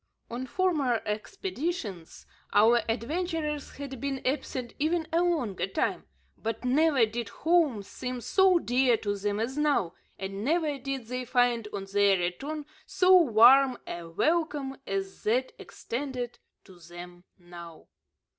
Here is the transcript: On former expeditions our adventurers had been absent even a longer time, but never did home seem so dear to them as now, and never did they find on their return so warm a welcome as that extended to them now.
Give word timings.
On 0.31 0.47
former 0.47 0.99
expeditions 1.05 2.25
our 2.53 2.81
adventurers 2.89 3.73
had 3.75 4.01
been 4.01 4.19
absent 4.25 4.73
even 4.79 5.07
a 5.13 5.21
longer 5.21 5.67
time, 5.67 6.05
but 6.39 6.65
never 6.65 7.05
did 7.05 7.29
home 7.29 7.83
seem 7.83 8.19
so 8.19 8.57
dear 8.57 8.97
to 8.97 9.15
them 9.15 9.39
as 9.39 9.59
now, 9.59 9.93
and 10.17 10.43
never 10.43 10.79
did 10.79 11.05
they 11.05 11.23
find 11.23 11.67
on 11.71 11.85
their 11.93 12.17
return 12.17 12.65
so 12.87 13.15
warm 13.15 13.77
a 13.85 14.09
welcome 14.09 14.75
as 14.87 15.21
that 15.21 15.51
extended 15.59 16.39
to 16.63 16.79
them 16.79 17.23
now. 17.37 17.85